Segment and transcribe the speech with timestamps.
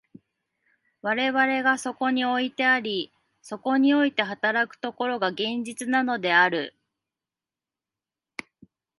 [1.03, 3.13] 我々がそこにおいてあり、
[3.43, 6.75] そこにおいて働く所が、現実なのである。